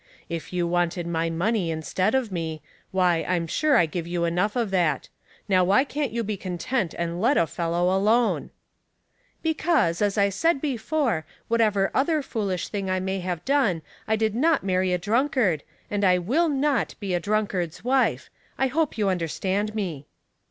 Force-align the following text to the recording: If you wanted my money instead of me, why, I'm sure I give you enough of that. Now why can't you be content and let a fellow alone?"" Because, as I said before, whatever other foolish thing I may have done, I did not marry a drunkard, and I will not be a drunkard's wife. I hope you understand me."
If 0.29 0.51
you 0.51 0.65
wanted 0.65 1.05
my 1.05 1.29
money 1.29 1.69
instead 1.69 2.15
of 2.15 2.31
me, 2.31 2.63
why, 2.89 3.23
I'm 3.27 3.45
sure 3.45 3.77
I 3.77 3.85
give 3.85 4.07
you 4.07 4.25
enough 4.25 4.55
of 4.55 4.71
that. 4.71 5.09
Now 5.47 5.63
why 5.63 5.83
can't 5.83 6.11
you 6.11 6.23
be 6.23 6.37
content 6.37 6.95
and 6.97 7.21
let 7.21 7.37
a 7.37 7.45
fellow 7.45 7.95
alone?"" 7.95 8.49
Because, 9.43 10.01
as 10.01 10.17
I 10.17 10.29
said 10.29 10.59
before, 10.59 11.23
whatever 11.49 11.91
other 11.93 12.23
foolish 12.23 12.69
thing 12.69 12.89
I 12.89 12.99
may 12.99 13.19
have 13.19 13.45
done, 13.45 13.83
I 14.07 14.15
did 14.15 14.33
not 14.33 14.63
marry 14.63 14.91
a 14.91 14.97
drunkard, 14.97 15.61
and 15.91 16.03
I 16.03 16.17
will 16.17 16.49
not 16.49 16.95
be 16.99 17.13
a 17.13 17.19
drunkard's 17.19 17.83
wife. 17.83 18.31
I 18.57 18.69
hope 18.69 18.97
you 18.97 19.07
understand 19.07 19.75
me." 19.75 20.07